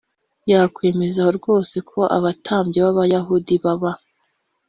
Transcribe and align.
yakwemeza 0.51 1.23
rwose 1.37 1.75
ko 1.89 1.99
abatambyi 2.17 2.79
b 2.83 2.85
Abayahudi 2.91 3.55
baba 3.63 3.91